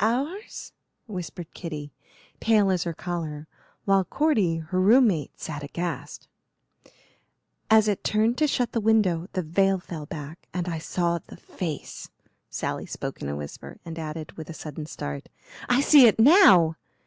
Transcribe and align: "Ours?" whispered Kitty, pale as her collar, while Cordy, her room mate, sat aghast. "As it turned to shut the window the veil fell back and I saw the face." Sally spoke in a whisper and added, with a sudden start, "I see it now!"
"Ours?" 0.00 0.72
whispered 1.06 1.52
Kitty, 1.52 1.92
pale 2.40 2.70
as 2.70 2.84
her 2.84 2.94
collar, 2.94 3.46
while 3.84 4.06
Cordy, 4.06 4.56
her 4.56 4.80
room 4.80 5.08
mate, 5.08 5.38
sat 5.38 5.62
aghast. 5.62 6.28
"As 7.68 7.86
it 7.86 8.02
turned 8.02 8.38
to 8.38 8.46
shut 8.46 8.72
the 8.72 8.80
window 8.80 9.28
the 9.34 9.42
veil 9.42 9.78
fell 9.78 10.06
back 10.06 10.48
and 10.54 10.66
I 10.66 10.78
saw 10.78 11.18
the 11.18 11.36
face." 11.36 12.08
Sally 12.48 12.86
spoke 12.86 13.20
in 13.20 13.28
a 13.28 13.36
whisper 13.36 13.76
and 13.84 13.98
added, 13.98 14.32
with 14.38 14.48
a 14.48 14.54
sudden 14.54 14.86
start, 14.86 15.28
"I 15.68 15.82
see 15.82 16.06
it 16.06 16.18
now!" 16.18 16.76